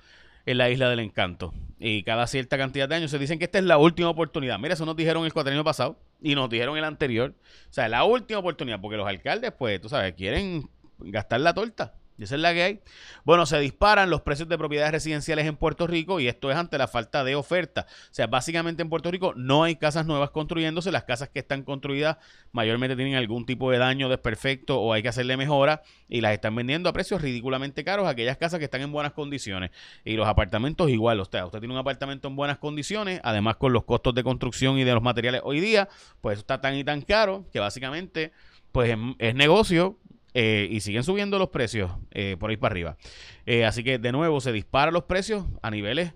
en 0.48 0.58
la 0.58 0.70
isla 0.70 0.90
del 0.90 1.00
encanto. 1.00 1.54
Y 1.78 2.04
cada 2.04 2.26
cierta 2.26 2.58
cantidad 2.58 2.88
de 2.90 2.96
años 2.96 3.12
se 3.12 3.20
dicen 3.20 3.38
que 3.38 3.46
esta 3.46 3.60
es 3.60 3.66
la 3.66 3.78
última 3.78 4.10
oportunidad. 4.10 4.58
Mira, 4.58 4.74
eso 4.74 4.86
nos 4.86 4.96
dijeron 4.96 5.26
el 5.26 5.34
cuatrienio 5.34 5.64
pasado 5.64 6.00
y 6.22 6.36
nos 6.36 6.50
dijeron 6.50 6.78
el 6.78 6.86
anterior. 6.86 7.36
O 7.70 7.74
sea, 7.74 7.90
la 7.90 8.06
última 8.06 8.40
oportunidad, 8.40 8.80
porque 8.80 8.98
los 8.98 9.06
alcaldes, 9.06 9.52
pues, 9.52 9.80
tú 9.82 9.90
sabes, 9.90 10.14
quieren 10.14 10.70
gastar 11.00 11.42
la 11.42 11.54
torta. 11.54 11.96
Y 12.18 12.24
esa 12.24 12.36
es 12.36 12.42
la 12.42 12.54
que 12.54 12.64
hay. 12.64 12.80
Bueno, 13.24 13.46
se 13.46 13.60
disparan 13.60 14.10
los 14.10 14.22
precios 14.22 14.50
de 14.50 14.58
propiedades 14.58 14.92
residenciales 14.92 15.46
en 15.46 15.56
Puerto 15.56 15.86
Rico 15.86 16.20
y 16.20 16.28
esto 16.28 16.50
es 16.50 16.58
ante 16.58 16.78
la 16.78 16.88
falta 16.88 17.24
de 17.24 17.36
oferta. 17.36 17.86
O 17.90 18.14
sea, 18.14 18.28
básicamente 18.28 18.82
en 18.82 18.90
Puerto 18.90 19.12
Rico 19.12 19.34
no 19.36 19.64
hay 19.64 19.76
casas 19.76 20.06
nuevas 20.06 20.32
construyéndose. 20.32 20.92
Las 20.92 21.04
casas 21.04 21.30
que 21.30 21.40
están 21.40 21.64
construidas 21.64 22.18
mayormente 22.52 22.96
tienen 22.96 23.16
algún 23.16 23.46
tipo 23.46 23.70
de 23.72 23.78
daño, 23.78 24.10
desperfecto 24.10 24.80
o 24.80 24.94
hay 24.94 25.04
que 25.04 25.10
hacerle 25.10 25.38
mejora 25.38 25.84
y 26.08 26.22
las 26.22 26.34
están 26.34 26.56
vendiendo 26.56 26.90
a 26.90 26.94
precios 26.94 27.22
ridículamente 27.22 27.84
caros 27.84 28.08
aquellas 28.08 28.38
casas 28.38 28.60
que 28.60 28.66
están 28.66 28.82
en 28.82 28.92
buenas 28.92 29.14
condiciones. 29.14 29.72
Y 30.04 30.16
los 30.16 30.28
apartamentos 30.28 30.90
igual. 30.90 31.20
Usted, 31.20 31.44
usted 31.44 31.60
tiene 31.60 31.74
un 31.74 31.80
apartamento 31.80 32.28
en 32.28 32.36
buenas 32.36 32.58
condiciones, 32.58 33.22
además 33.24 33.58
con 33.58 33.74
los 33.74 33.84
costos 33.84 34.16
de 34.16 34.24
construcción 34.24 34.78
y 34.80 34.84
de 34.84 34.94
los 34.94 35.04
materiales 35.04 35.42
hoy 35.44 35.60
día, 35.60 35.88
pues 36.22 36.40
está 36.40 36.62
tan 36.62 36.76
y 36.76 36.84
tan 36.84 37.02
caro 37.02 37.46
que 37.52 37.60
básicamente 37.60 38.32
pues 38.72 38.96
es 39.20 39.36
negocio 39.36 39.98
eh, 40.34 40.68
y 40.70 40.82
siguen 40.82 41.04
subiendo 41.04 41.40
los 41.40 41.50
precios 41.50 41.92
eh, 42.12 42.38
por 42.40 42.50
ahí 42.50 42.58
para 42.58 42.74
arriba. 42.74 42.98
Eh, 43.46 43.66
así 43.66 43.84
que 43.84 43.98
de 44.00 44.12
nuevo 44.12 44.42
se 44.42 44.52
disparan 44.52 44.94
los 44.94 45.04
precios 45.04 45.46
a 45.62 45.72
niveles 45.72 46.14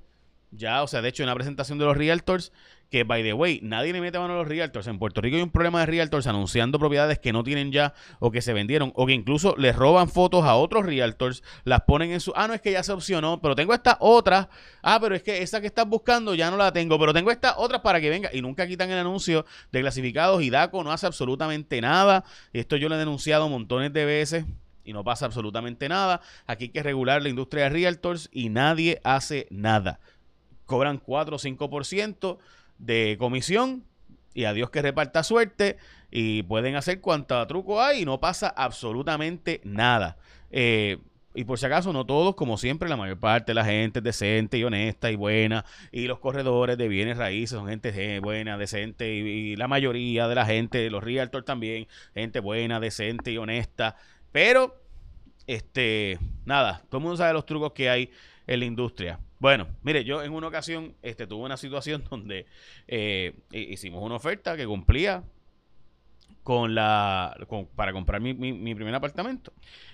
ya, 0.51 0.83
o 0.83 0.87
sea, 0.87 1.01
de 1.01 1.09
hecho, 1.09 1.23
en 1.23 1.29
una 1.29 1.35
presentación 1.35 1.77
de 1.79 1.85
los 1.85 1.95
realtors, 1.95 2.51
que 2.91 3.05
by 3.05 3.23
the 3.23 3.31
way, 3.31 3.61
nadie 3.63 3.93
le 3.93 4.01
mete 4.01 4.19
mano 4.19 4.33
a 4.33 4.37
los 4.37 4.47
realtors. 4.47 4.85
En 4.87 4.99
Puerto 4.99 5.21
Rico 5.21 5.37
hay 5.37 5.41
un 5.41 5.49
problema 5.49 5.79
de 5.79 5.85
realtors 5.85 6.27
anunciando 6.27 6.77
propiedades 6.77 7.19
que 7.19 7.31
no 7.31 7.41
tienen 7.41 7.71
ya 7.71 7.93
o 8.19 8.31
que 8.31 8.41
se 8.41 8.51
vendieron 8.51 8.91
o 8.95 9.07
que 9.07 9.13
incluso 9.13 9.55
les 9.57 9.73
roban 9.73 10.09
fotos 10.09 10.43
a 10.43 10.55
otros 10.55 10.85
realtors, 10.85 11.41
las 11.63 11.81
ponen 11.81 12.11
en 12.11 12.19
su, 12.19 12.33
ah, 12.35 12.49
no, 12.49 12.53
es 12.53 12.59
que 12.59 12.73
ya 12.73 12.83
se 12.83 12.91
opcionó, 12.91 13.41
pero 13.41 13.55
tengo 13.55 13.73
esta 13.73 13.95
otra, 14.01 14.49
ah, 14.81 14.99
pero 15.01 15.15
es 15.15 15.23
que 15.23 15.41
esa 15.41 15.61
que 15.61 15.67
estás 15.67 15.87
buscando 15.87 16.35
ya 16.35 16.51
no 16.51 16.57
la 16.57 16.73
tengo, 16.73 16.99
pero 16.99 17.13
tengo 17.13 17.31
esta 17.31 17.57
otra 17.57 17.81
para 17.81 18.01
que 18.01 18.09
venga 18.09 18.29
y 18.33 18.41
nunca 18.41 18.67
quitan 18.67 18.91
el 18.91 18.97
anuncio 18.97 19.45
de 19.71 19.79
clasificados 19.79 20.43
y 20.43 20.49
DACO 20.49 20.83
no 20.83 20.91
hace 20.91 21.07
absolutamente 21.07 21.79
nada. 21.79 22.25
Esto 22.51 22.75
yo 22.75 22.89
lo 22.89 22.95
he 22.95 22.99
denunciado 22.99 23.47
montones 23.47 23.93
de 23.93 24.03
veces 24.03 24.45
y 24.83 24.91
no 24.91 25.05
pasa 25.05 25.25
absolutamente 25.25 25.87
nada. 25.87 26.19
Aquí 26.45 26.65
hay 26.65 26.69
que 26.71 26.83
regular 26.83 27.21
la 27.21 27.29
industria 27.29 27.63
de 27.63 27.69
realtors 27.69 28.27
y 28.33 28.49
nadie 28.49 28.99
hace 29.05 29.47
nada. 29.49 30.01
Cobran 30.65 30.97
4 30.97 31.37
o 31.37 31.39
5% 31.39 32.37
de 32.81 33.15
comisión 33.19 33.83
y 34.33 34.45
a 34.45 34.53
Dios 34.53 34.69
que 34.69 34.81
reparta 34.81 35.23
suerte 35.23 35.77
y 36.09 36.43
pueden 36.43 36.75
hacer 36.75 36.99
cuanta 36.99 37.45
truco 37.47 37.81
hay 37.81 38.01
y 38.01 38.05
no 38.05 38.19
pasa 38.19 38.49
absolutamente 38.49 39.61
nada. 39.63 40.17
Eh, 40.51 40.97
y 41.33 41.45
por 41.45 41.57
si 41.57 41.65
acaso, 41.65 41.93
no 41.93 42.05
todos, 42.05 42.35
como 42.35 42.57
siempre, 42.57 42.89
la 42.89 42.97
mayor 42.97 43.17
parte 43.17 43.51
de 43.51 43.55
la 43.55 43.63
gente 43.63 43.99
es 43.99 44.03
decente 44.03 44.57
y 44.57 44.65
honesta 44.65 45.09
y 45.11 45.15
buena. 45.15 45.63
Y 45.91 46.07
los 46.07 46.19
corredores 46.19 46.77
de 46.77 46.89
bienes 46.89 47.17
raíces 47.17 47.57
son 47.57 47.69
gente 47.69 48.19
buena, 48.19 48.57
decente. 48.57 49.13
Y, 49.13 49.55
la 49.55 49.69
mayoría 49.69 50.27
de 50.27 50.35
la 50.35 50.45
gente, 50.45 50.89
los 50.89 51.01
realtors 51.01 51.45
también, 51.45 51.87
gente 52.13 52.41
buena, 52.41 52.81
decente 52.81 53.31
y 53.31 53.37
honesta. 53.37 53.95
Pero, 54.33 54.75
este, 55.47 56.19
nada, 56.43 56.83
todo 56.89 56.97
el 56.97 57.03
mundo 57.03 57.17
sabe 57.17 57.31
los 57.31 57.45
trucos 57.45 57.71
que 57.71 57.89
hay 57.89 58.11
en 58.45 58.59
la 58.59 58.65
industria. 58.65 59.19
Bueno, 59.41 59.67
mire, 59.81 60.03
yo 60.03 60.21
en 60.21 60.33
una 60.33 60.49
ocasión 60.49 60.93
este, 61.01 61.25
tuve 61.25 61.45
una 61.45 61.57
situación 61.57 62.03
donde 62.11 62.45
eh, 62.87 63.33
hicimos 63.51 64.03
una 64.03 64.15
oferta 64.15 64.55
que 64.55 64.67
cumplía 64.67 65.23
con 66.43 66.75
la 66.75 67.35
para 67.75 67.91
comprar 67.91 68.21
mi, 68.21 68.35
mi, 68.35 68.75
primer 68.75 68.93
apartamento. 68.93 69.51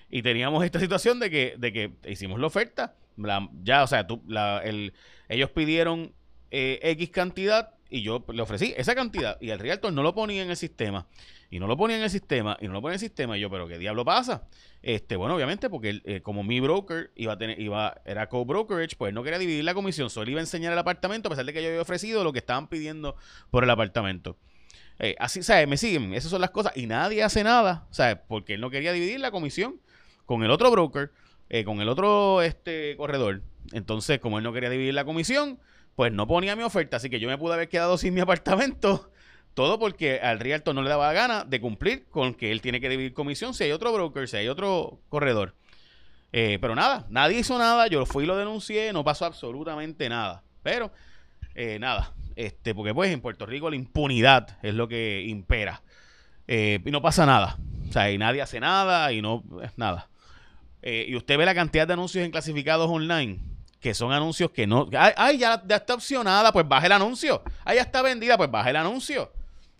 Y 0.10 0.22
teníamos 0.22 0.66
esta 0.66 0.80
situación 0.82 1.22
de 1.22 1.30
que, 1.30 1.56
de 1.58 1.72
que 1.72 1.94
hicimos 2.06 2.42
la 2.42 2.48
oferta. 2.48 2.96
ya, 3.63 3.84
o 3.84 3.88
sea, 3.88 4.06
tú, 4.06 4.22
la, 4.27 4.60
el, 4.66 4.94
ellos 5.30 5.50
pidieron 5.51 6.12
eh, 6.51 6.80
X 6.84 7.10
cantidad 7.12 7.76
y 7.89 8.01
yo 8.01 8.24
le 8.32 8.41
ofrecí 8.41 8.74
esa 8.77 8.96
cantidad 8.96 9.38
y 9.39 9.50
el 9.50 9.60
realtor 9.60 9.94
no 9.94 10.03
lo 10.03 10.13
ponía 10.13 10.41
en 10.41 10.50
el 10.50 10.58
sistema 10.58 11.08
y 11.50 11.60
no 11.60 11.67
lo 11.67 11.77
ponía 11.77 11.98
en 11.98 12.03
el 12.03 12.10
sistema 12.10 12.58
y 12.60 12.67
no 12.67 12.74
lo 12.74 12.82
ponía 12.82 12.94
en 12.94 12.96
el 12.96 13.00
sistema 13.00 13.38
y 13.38 13.41
yo 13.41 13.50
pero 13.50 13.67
qué 13.67 13.77
diablo 13.77 14.03
pasa 14.03 14.48
este 14.82 15.15
bueno 15.15 15.36
obviamente 15.36 15.70
porque 15.70 16.01
eh, 16.03 16.22
como 16.22 16.44
mi 16.44 16.60
broker 16.60 17.12
iba 17.15 17.34
a 17.34 17.38
tener 17.38 17.60
iba 17.60 18.01
era 18.06 18.27
co-brokerage 18.27 18.96
pues 18.98 19.13
no 19.13 19.24
quería 19.24 19.39
dividir 19.39 19.63
la 19.63 19.74
comisión 19.74 20.10
solo 20.10 20.29
iba 20.29 20.39
a 20.39 20.44
enseñar 20.44 20.74
el 20.74 20.79
apartamento 20.79 21.27
a 21.27 21.32
pesar 21.32 21.46
de 21.46 21.53
que 21.53 21.62
yo 21.62 21.70
había 21.70 21.82
ofrecido 21.82 22.24
lo 22.24 22.34
que 22.34 22.39
estaban 22.39 22.67
pidiendo 22.67 23.15
por 23.50 23.63
el 23.63 23.70
apartamento. 23.70 24.38
Eh, 25.00 25.15
así 25.20 25.44
sabes 25.44 25.67
me 25.67 25.77
siguen 25.77 26.13
esas 26.13 26.32
son 26.32 26.41
las 26.41 26.50
cosas 26.50 26.75
y 26.75 26.88
nadie 26.88 27.24
hace 27.24 27.44
nada 27.44 27.88
sabes 27.91 28.17
porque 28.27 28.56
él 28.56 28.62
no 28.62 28.70
quería 28.70 28.91
dividir 28.91 29.20
la 29.20 29.32
comisión 29.32 29.79
con 30.25 30.44
el 30.44 30.51
otro 30.51 30.72
broker 30.72 31.12
eh, 31.50 31.63
con 31.63 31.79
el 31.79 31.88
otro 31.88 32.41
este 32.41 32.98
corredor. 32.98 33.41
Entonces 33.72 34.20
como 34.20 34.38
él 34.38 34.44
no 34.44 34.51
quería 34.51 34.70
dividir 34.70 34.94
la 34.94 35.06
comisión 35.06 35.60
pues 35.98 36.13
no 36.13 36.27
ponía 36.27 36.56
mi 36.56 36.62
oferta, 36.62 36.98
así 36.98 37.10
que 37.10 37.20
yo 37.20 37.27
me 37.27 37.39
pude 37.39 37.56
haber 37.56 37.70
quedado 37.70 37.98
sin 37.98 38.13
mi 38.13 38.22
apartamento. 38.22 39.12
Todo 39.56 39.80
porque 39.80 40.20
al 40.20 40.39
realtor 40.39 40.75
no 40.75 40.84
le 40.84 40.89
daba 40.89 41.12
gana 41.12 41.44
de 41.44 41.60
cumplir 41.60 42.06
con 42.06 42.36
que 42.36 42.51
él 42.51 42.62
tiene 42.62 42.80
que 42.80 42.88
dividir 42.88 43.16
comisión 43.16 43.56
si 43.56 43.63
hay 43.63 43.72
otro 43.72 43.92
broker, 43.92 44.27
si 44.27 44.38
hay 44.38 44.48
otro 44.48 45.00
corredor. 45.10 45.56
Eh, 46.32 46.60
pero 46.62 46.75
nada, 46.75 47.08
nadie 47.10 47.39
hizo 47.39 47.58
nada, 47.58 47.88
yo 47.88 48.06
fui 48.06 48.25
y 48.25 48.27
lo 48.27 48.38
denuncié, 48.38 48.94
no 48.94 49.04
pasó 49.04 49.25
absolutamente 49.25 50.08
nada. 50.08 50.44
Pero 50.62 50.92
eh, 51.56 51.80
nada, 51.80 52.13
este, 52.36 52.75
porque 52.75 52.94
pues 52.94 53.12
en 53.12 53.20
Puerto 53.20 53.48
Rico 53.48 53.68
la 53.72 53.75
impunidad 53.75 54.60
es 54.62 54.75
lo 54.75 54.88
que 54.88 55.24
impera. 55.24 55.82
Eh, 56.48 56.80
y 56.86 56.92
no 56.92 57.01
pasa 57.01 57.25
nada. 57.25 57.58
O 57.89 57.92
sea, 57.92 58.12
y 58.12 58.20
nadie 58.20 58.44
hace 58.44 58.60
nada 58.60 59.12
y 59.12 59.24
no, 59.24 59.44
nada. 59.77 60.12
y 60.84 61.16
usted 61.16 61.39
ve 61.39 61.46
la 61.48 61.56
cantidad 61.56 61.88
de 61.88 61.94
anuncios 61.94 62.24
en 62.24 62.30
clasificados 62.30 62.88
online 62.88 63.57
que 63.79 63.93
son 63.93 64.12
anuncios 64.12 64.51
que 64.51 64.67
no. 64.67 64.89
Ay, 64.93 65.38
ya, 65.38 65.63
está 65.69 65.93
opcionada, 65.93 66.51
pues 66.51 66.67
baja 66.67 66.86
el 66.86 66.91
anuncio. 66.91 67.43
Ay, 67.63 67.77
ya 67.77 67.84
está 67.84 68.01
vendida, 68.01 68.38
pues 68.38 68.50
baja 68.50 68.69
el 68.69 68.75
anuncio. 68.75 69.31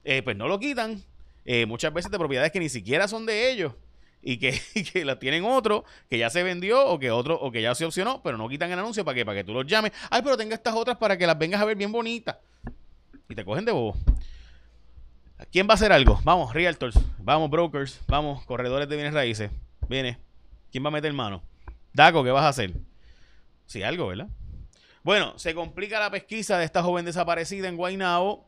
Eh, 0.04 0.22
pues 0.24 0.36
no 0.38 0.48
lo 0.48 0.60
quitan. 0.60 1.02
Eh, 1.46 1.66
muchas 1.66 1.94
veces 1.94 2.12
de 2.12 2.18
propiedades 2.18 2.52
que 2.52 2.60
ni 2.60 2.70
siquiera 2.70 3.08
son 3.08 3.26
de 3.26 3.52
ellos 3.52 3.74
y 4.22 4.38
que, 4.38 4.60
que 4.94 5.06
la 5.06 5.18
tienen 5.18 5.46
otro 5.46 5.86
que 6.10 6.18
ya 6.18 6.30
se 6.30 6.44
vendió 6.44 6.86
o 6.86 7.00
que 7.00 7.12
otro 7.12 7.40
o 7.40 7.52
que 7.52 7.62
ya 7.62 7.74
se 7.76 7.86
opcionó, 7.86 8.22
pero 8.22 8.38
no 8.38 8.50
quitan 8.50 8.72
el 8.72 8.80
anuncio 8.80 9.06
para 9.06 9.16
que 9.16 9.26
para 9.26 9.38
que 9.38 9.44
tú 9.44 9.54
los 9.54 9.66
llames. 9.66 9.92
Ay, 10.10 10.22
pero 10.22 10.38
tenga 10.38 10.56
estas 10.56 10.76
otras 10.76 10.98
para 10.98 11.18
que 11.18 11.26
las 11.26 11.38
vengas 11.38 11.62
a 11.62 11.66
ver 11.66 11.78
bien 11.78 11.92
bonitas. 11.92 12.38
Y 13.30 13.36
te 13.36 13.44
cogen 13.44 13.66
de 13.66 13.72
bobo. 13.72 13.96
¿Quién 15.52 15.68
va 15.68 15.72
a 15.72 15.76
hacer 15.76 15.92
algo? 15.92 16.20
Vamos, 16.24 16.54
realtors, 16.54 17.00
vamos, 17.20 17.50
brokers, 17.50 18.02
vamos, 18.08 18.44
corredores 18.46 18.90
de 18.90 18.96
bienes 18.96 19.14
raíces. 19.14 19.52
Viene. 19.88 20.18
¿Quién 20.72 20.84
va 20.84 20.90
a 20.90 20.92
meter 20.92 21.14
mano? 21.14 21.42
Daco, 21.94 22.24
¿qué 22.24 22.32
vas 22.32 22.44
a 22.44 22.50
hacer? 22.50 22.74
Sí, 23.68 23.84
algo, 23.84 24.08
¿verdad? 24.08 24.30
Bueno, 25.04 25.38
se 25.38 25.54
complica 25.54 26.00
la 26.00 26.10
pesquisa 26.10 26.58
de 26.58 26.66
esta 26.66 26.82
joven 26.82 27.06
desaparecida 27.06 27.68
en 27.68 27.76
Guaynabo. 27.76 28.48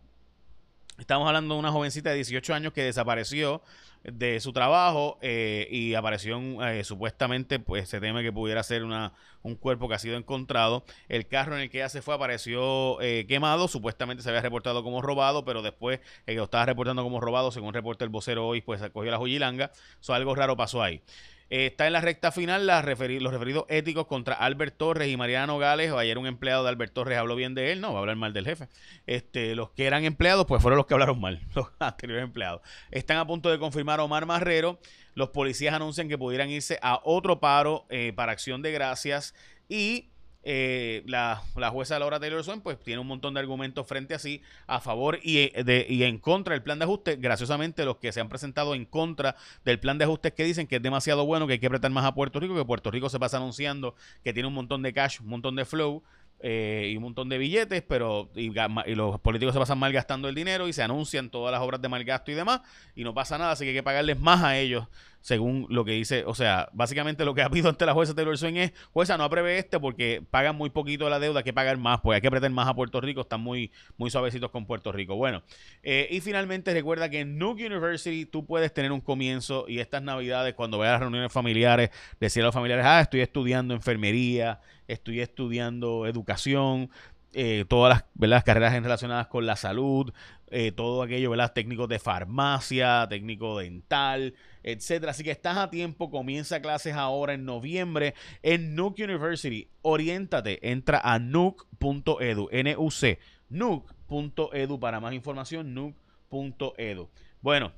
Estamos 0.98 1.28
hablando 1.28 1.54
de 1.54 1.60
una 1.60 1.72
jovencita 1.72 2.10
de 2.10 2.16
18 2.18 2.54
años 2.54 2.74
que 2.74 2.84
desapareció 2.84 3.62
de 4.04 4.40
su 4.40 4.54
trabajo 4.54 5.18
eh, 5.22 5.68
y 5.70 5.94
apareció 5.94 6.40
eh, 6.66 6.86
supuestamente, 6.86 7.60
pues 7.60 7.90
se 7.90 8.00
teme 8.00 8.24
que 8.24 8.32
pudiera 8.32 8.64
ser 8.64 8.86
una, 8.86 9.14
un 9.42 9.56
cuerpo 9.56 9.90
que 9.90 9.96
ha 9.96 10.00
sido 10.00 10.18
encontrado. 10.18 10.86
El 11.10 11.28
carro 11.28 11.56
en 11.56 11.64
el 11.64 11.70
que 11.70 11.80
ella 11.80 11.90
se 11.90 12.02
fue 12.02 12.16
apareció 12.16 13.00
eh, 13.02 13.26
quemado, 13.28 13.68
supuestamente 13.68 14.24
se 14.24 14.30
había 14.30 14.42
reportado 14.42 14.84
como 14.84 15.02
robado, 15.02 15.44
pero 15.44 15.62
después 15.62 16.00
que 16.26 16.34
lo 16.36 16.46
estaba 16.46 16.66
reportando 16.66 17.04
como 17.04 17.20
robado, 17.20 17.52
según 17.52 17.74
reporta 17.74 18.06
el 18.06 18.10
vocero 18.10 18.48
hoy, 18.48 18.62
pues 18.62 18.82
cogió 18.92 19.12
la 19.12 19.18
joyilanga. 19.18 19.72
So, 20.00 20.14
algo 20.14 20.34
raro 20.34 20.56
pasó 20.56 20.82
ahí 20.82 21.02
está 21.50 21.88
en 21.88 21.94
la 21.94 22.01
recta 22.01 22.32
final 22.32 22.68
los 22.68 22.84
referidos 22.86 23.65
éticos 23.70 24.08
contra 24.08 24.36
Albert 24.36 24.77
Torres 24.77 25.10
y 25.10 25.18
Mariano 25.18 25.58
Gales. 25.58 25.91
Ayer 25.91 26.18
un 26.18 26.27
empleado 26.27 26.63
de 26.63 26.70
Albert 26.70 26.94
Torres 26.94 27.18
habló 27.18 27.36
bien 27.36 27.56
de 27.56 27.72
él, 27.72 27.82
no, 27.82 27.91
va 27.91 28.00
a 28.00 28.01
hablar 28.01 28.15
mal 28.15 28.34
del 28.34 28.46
jefe. 28.46 28.68
Este, 29.08 29.56
los 29.56 29.72
que 29.72 29.86
eran 29.86 30.06
empleados, 30.06 30.46
pues 30.46 30.62
fueron 30.62 30.77
los 30.77 30.86
que 30.86 30.94
hablaron 30.94 31.20
mal, 31.20 31.41
los 31.56 31.68
anteriores 31.79 32.24
empleados. 32.24 32.62
Están 32.91 33.18
a 33.18 33.25
punto 33.25 33.50
de 33.50 33.60
confirmar 33.60 34.00
a 34.00 34.03
Omar 34.03 34.25
Marrero. 34.25 34.79
Los 35.15 35.29
policías 35.29 35.74
anuncian 35.74 36.08
que 36.08 36.18
pudieran 36.18 36.50
irse 36.50 36.79
a 36.82 37.01
otro 37.03 37.39
paro 37.39 37.86
eh, 37.89 38.13
para 38.15 38.32
acción 38.32 38.62
de 38.62 38.72
gracias 38.72 39.34
y 39.68 40.10
eh, 40.43 41.03
la, 41.05 41.41
jueza 41.72 42.00
Laura 42.00 42.19
Taylor 42.19 42.43
Swain 42.43 42.62
pues 42.62 42.79
tiene 42.79 43.01
un 43.01 43.08
montón 43.08 43.34
de 43.34 43.39
argumentos 43.39 43.86
frente 43.86 44.13
a 44.13 44.19
sí, 44.19 44.41
a 44.67 44.79
favor 44.79 45.19
y, 45.22 45.50
de, 45.50 45.86
y 45.89 46.03
en 46.03 46.17
contra 46.17 46.53
del 46.53 46.63
plan 46.63 46.79
de 46.79 46.86
ajuste. 46.86 47.17
Graciosamente, 47.17 47.86
los 47.86 47.98
que 47.98 48.12
se 48.12 48.22
han 48.22 48.29
presentado 48.29 48.75
en 48.75 48.86
contra 48.86 49.36
del 49.65 49.79
plan 49.79 49.98
de 49.98 50.05
ajuste 50.05 50.34
que 50.34 50.43
dicen 50.43 50.67
que 50.67 50.77
es 50.77 50.81
demasiado 50.81 51.25
bueno, 51.25 51.48
que 51.48 51.53
hay 51.53 51.60
que 51.60 51.67
apretar 51.67 51.91
más 51.91 52.05
a 52.05 52.13
Puerto 52.13 52.39
Rico, 52.39 52.55
que 52.55 52.65
Puerto 52.65 52.91
Rico 52.91 53.10
se 53.10 53.19
pasa 53.19 53.38
anunciando 53.38 53.96
que 54.24 54.34
tiene 54.34 54.48
un 54.48 54.53
montón 54.53 54.81
de 54.81 54.93
cash, 54.93 55.19
un 55.22 55.27
montón 55.27 55.55
de 55.55 55.65
flow, 55.65 56.03
eh, 56.41 56.91
y 56.93 56.96
un 56.96 57.03
montón 57.03 57.27
de 57.27 57.38
billetes, 57.38 57.84
pero 57.86 58.29
y, 58.34 58.50
los 58.96 59.19
políticos 59.19 59.53
se 59.53 59.60
pasan 59.60 59.77
mal 59.77 59.91
gastando 59.91 60.29
el 60.29 60.36
dinero 60.36 60.69
y 60.69 60.74
se 60.74 60.81
anuncian 60.81 61.29
todas 61.29 61.51
las 61.51 61.62
obras 61.62 61.81
de 61.81 61.89
mal 61.89 62.01
gasto 62.05 62.31
y 62.31 62.34
demás, 62.34 62.62
y 62.96 63.03
no 63.03 63.13
pasa 63.13 63.38
nada, 63.38 63.51
así 63.51 63.65
que 63.65 63.72
hay 63.72 63.75
que 63.75 63.84
pagarles 63.84 64.17
más 64.22 64.41
a 64.41 64.58
ellos, 64.58 64.88
según 65.22 65.68
lo 65.70 65.86
que 65.86 65.92
dice, 65.92 66.24
o 66.26 66.34
sea, 66.34 66.70
básicamente 66.74 67.26
lo 67.26 67.34
que 67.34 67.42
ha 67.42 67.50
pedido 67.50 67.70
ante 67.70 67.86
la 67.86 67.94
jueza 67.94 68.16
Taylor 68.16 68.38
Swain 68.38 68.58
es, 68.58 68.74
jueza, 68.92 69.18
no 69.18 69.24
apruebe 69.24 69.58
este 69.58 69.80
porque 69.80 70.24
pagan 70.30 70.56
muy 70.56 70.70
poquito 70.70 71.10
la 71.10 71.20
deuda, 71.20 71.40
hay 71.40 71.44
que 71.44 71.54
pagar 71.54 71.78
más, 71.78 72.00
pues 72.02 72.16
hay 72.16 72.22
que 72.22 72.28
apretar 72.28 72.50
más 72.52 72.68
a 72.68 72.74
Puerto 72.74 73.02
Rico, 73.02 73.22
están 73.22 73.42
muy, 73.42 73.72
muy 73.98 74.10
suavecitos 74.10 74.50
con 74.52 74.66
Puerto 74.66 74.92
Rico. 74.92 75.16
Bueno, 75.16 75.44
eh, 75.84 76.08
y 76.10 76.22
finalmente 76.22 76.74
recuerda 76.74 77.10
que 77.10 77.22
en 77.22 77.38
Nuke 77.38 77.66
University 77.66 78.26
tú 78.26 78.46
puedes 78.46 78.74
tener 78.74 78.92
un 78.92 79.02
comienzo 79.02 79.66
y 79.68 79.80
estas 79.80 80.02
navidades, 80.02 80.54
cuando 80.54 80.78
vayas 80.78 80.92
a 80.92 80.94
las 80.94 81.02
reuniones 81.02 81.32
familiares, 81.32 81.90
decir 82.20 82.44
a 82.44 82.46
los 82.46 82.56
familiares, 82.56 82.86
ah, 82.86 83.02
estoy 83.02 83.22
estudiando 83.22 83.74
enfermería, 83.74 84.62
estoy 84.88 85.20
estudiando 85.20 86.06
educación, 86.06 86.90
eh, 87.34 87.66
todas 87.68 88.06
las 88.16 88.44
carreras 88.44 88.74
relacionadas 88.74 89.28
con 89.28 89.46
la 89.46 89.56
salud, 89.56 90.12
eh, 90.50 90.72
todo 90.72 91.04
aquello, 91.04 91.30
¿verdad? 91.30 91.54
técnicos 91.54 91.88
de 91.88 92.00
farmacia, 92.00 93.06
técnico 93.08 93.60
dental, 93.60 94.34
etcétera. 94.63 95.12
Así 95.12 95.24
que 95.24 95.32
estás 95.32 95.58
a 95.58 95.70
tiempo, 95.70 96.10
comienza 96.10 96.62
clases 96.62 96.94
ahora 96.94 97.34
en 97.34 97.46
noviembre 97.46 98.13
en 98.44 98.75
Nuke 98.75 99.04
University. 99.04 99.70
Oriéntate, 99.82 100.70
entra 100.70 101.01
a 101.04 101.20
nuke.edu, 101.20 102.50
N-U-C, 102.51 103.20
nuke.edu 103.50 104.80
para 104.80 105.00
más 105.00 105.13
información, 105.13 105.74
nuke.edu. 105.74 107.10
Bueno, 107.42 107.72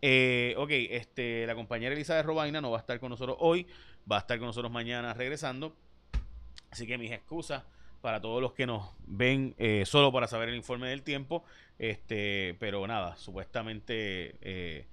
eh, 0.00 0.54
ok, 0.56 0.70
este, 0.70 1.46
la 1.46 1.54
compañera 1.54 1.94
Elizabeth 1.94 2.24
Robaina 2.24 2.60
no 2.60 2.70
va 2.70 2.78
a 2.78 2.80
estar 2.80 3.00
con 3.00 3.10
nosotros 3.10 3.36
hoy, 3.40 3.66
va 4.10 4.16
a 4.16 4.20
estar 4.20 4.38
con 4.38 4.46
nosotros 4.46 4.72
mañana 4.72 5.14
regresando. 5.14 5.76
Así 6.70 6.86
que 6.86 6.98
mis 6.98 7.10
excusas 7.12 7.64
para 8.00 8.20
todos 8.20 8.40
los 8.40 8.52
que 8.52 8.66
nos 8.66 8.90
ven 9.06 9.54
eh, 9.58 9.84
solo 9.84 10.12
para 10.12 10.26
saber 10.26 10.48
el 10.48 10.54
informe 10.54 10.88
del 10.88 11.02
tiempo. 11.02 11.44
Este, 11.78 12.56
pero 12.58 12.86
nada, 12.86 13.16
supuestamente 13.16 14.36
eh, 14.40 14.86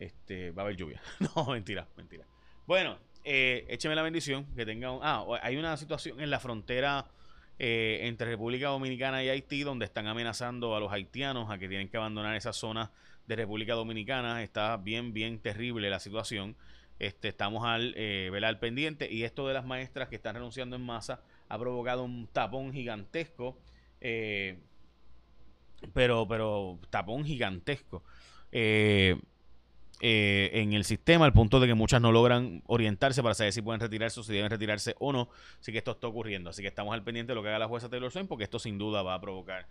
este, 0.00 0.50
va 0.50 0.62
a 0.62 0.64
haber 0.64 0.76
lluvia. 0.76 1.00
no, 1.36 1.46
mentira, 1.46 1.86
mentira. 1.96 2.24
Bueno, 2.66 2.98
eh, 3.22 3.66
écheme 3.68 3.94
la 3.94 4.02
bendición, 4.02 4.46
que 4.56 4.66
tenga 4.66 4.90
un... 4.90 5.00
Ah, 5.02 5.24
hay 5.42 5.56
una 5.56 5.76
situación 5.76 6.20
en 6.20 6.30
la 6.30 6.40
frontera 6.40 7.06
eh, 7.58 8.00
entre 8.02 8.26
República 8.26 8.68
Dominicana 8.68 9.22
y 9.22 9.28
Haití, 9.28 9.62
donde 9.62 9.84
están 9.84 10.06
amenazando 10.06 10.74
a 10.74 10.80
los 10.80 10.90
haitianos 10.90 11.50
a 11.50 11.58
que 11.58 11.68
tienen 11.68 11.88
que 11.88 11.98
abandonar 11.98 12.34
esa 12.34 12.52
zona 12.52 12.90
de 13.26 13.36
República 13.36 13.74
Dominicana. 13.74 14.42
Está 14.42 14.76
bien, 14.78 15.12
bien 15.12 15.38
terrible 15.38 15.90
la 15.90 16.00
situación. 16.00 16.56
Este, 16.98 17.28
estamos 17.28 17.64
al, 17.64 17.94
eh, 17.96 18.30
al 18.42 18.58
pendiente 18.58 19.10
y 19.10 19.24
esto 19.24 19.46
de 19.46 19.54
las 19.54 19.64
maestras 19.64 20.08
que 20.08 20.16
están 20.16 20.34
renunciando 20.34 20.76
en 20.76 20.82
masa 20.82 21.22
ha 21.48 21.58
provocado 21.58 22.04
un 22.04 22.26
tapón 22.26 22.72
gigantesco. 22.72 23.58
Eh, 24.00 24.58
pero, 25.92 26.26
pero 26.26 26.78
tapón 26.90 27.24
gigantesco. 27.24 28.02
Eh, 28.52 29.20
eh, 30.00 30.50
en 30.54 30.72
el 30.72 30.84
sistema, 30.84 31.24
al 31.24 31.32
punto 31.32 31.60
de 31.60 31.66
que 31.66 31.74
muchas 31.74 32.00
no 32.00 32.10
logran 32.12 32.62
orientarse 32.66 33.22
para 33.22 33.34
saber 33.34 33.52
si 33.52 33.62
pueden 33.62 33.80
retirarse 33.80 34.20
o 34.20 34.22
si 34.22 34.32
deben 34.32 34.50
retirarse 34.50 34.96
o 34.98 35.12
no. 35.12 35.28
Así 35.60 35.72
que 35.72 35.78
esto 35.78 35.92
está 35.92 36.06
ocurriendo. 36.06 36.50
Así 36.50 36.62
que 36.62 36.68
estamos 36.68 36.94
al 36.94 37.04
pendiente 37.04 37.32
de 37.32 37.34
lo 37.34 37.42
que 37.42 37.48
haga 37.48 37.58
la 37.58 37.68
jueza 37.68 37.88
Taylor 37.88 38.10
Swain, 38.10 38.26
porque 38.26 38.44
esto 38.44 38.58
sin 38.58 38.78
duda 38.78 39.02
va 39.02 39.14
a 39.14 39.20
provocar 39.20 39.66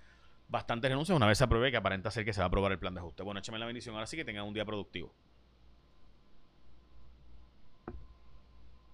bastantes 0.47 0.89
renuncias 0.89 1.15
una 1.15 1.27
vez 1.27 1.37
se 1.37 1.43
apruebe, 1.43 1.71
que 1.71 1.77
aparenta 1.77 2.11
ser 2.11 2.25
que 2.25 2.33
se 2.33 2.39
va 2.39 2.45
a 2.45 2.47
aprobar 2.47 2.71
el 2.71 2.79
plan 2.79 2.93
de 2.93 2.99
ajuste. 2.99 3.23
Bueno, 3.23 3.39
échame 3.39 3.59
la 3.59 3.65
bendición. 3.65 3.95
Ahora 3.95 4.07
sí 4.07 4.17
que 4.17 4.25
tengan 4.25 4.45
un 4.45 4.53
día 4.53 4.65
productivo. 4.65 5.13